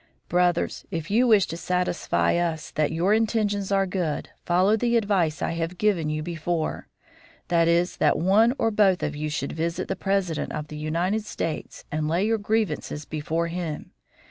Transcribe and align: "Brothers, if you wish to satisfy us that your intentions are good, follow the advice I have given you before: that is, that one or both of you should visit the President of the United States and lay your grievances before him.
"Brothers, 0.29 0.83
if 0.89 1.11
you 1.11 1.27
wish 1.27 1.45
to 1.45 1.55
satisfy 1.57 2.33
us 2.35 2.71
that 2.71 2.91
your 2.91 3.13
intentions 3.13 3.71
are 3.71 3.85
good, 3.85 4.29
follow 4.43 4.75
the 4.75 4.97
advice 4.97 5.43
I 5.43 5.51
have 5.51 5.77
given 5.77 6.09
you 6.09 6.23
before: 6.23 6.87
that 7.49 7.67
is, 7.67 7.97
that 7.97 8.17
one 8.17 8.55
or 8.57 8.71
both 8.71 9.03
of 9.03 9.15
you 9.15 9.29
should 9.29 9.53
visit 9.53 9.87
the 9.87 9.95
President 9.95 10.53
of 10.53 10.69
the 10.69 10.77
United 10.77 11.23
States 11.23 11.85
and 11.91 12.07
lay 12.07 12.25
your 12.25 12.39
grievances 12.39 13.05
before 13.05 13.45
him. 13.49 13.91